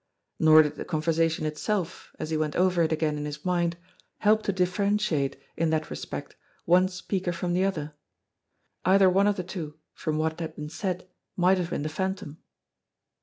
[0.39, 3.77] Nor did the conversation itself, as he went over it again in his mind,
[4.17, 6.35] help 194* JIMMIE DALE AND THE PHANTOM CLUE to differentiate in that respect
[6.65, 7.93] one speaker from the other.
[8.83, 12.39] Either one of the two, from what had been said, might have been the Phantom.